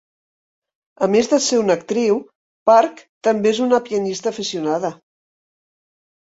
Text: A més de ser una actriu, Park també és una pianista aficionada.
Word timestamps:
A 1.07 1.09
més 1.15 1.29
de 1.33 1.39
ser 1.47 1.59
una 1.65 1.75
actriu, 1.81 2.17
Park 2.71 3.05
també 3.29 3.53
és 3.53 3.63
una 3.69 3.83
pianista 3.91 4.33
aficionada. 4.35 4.95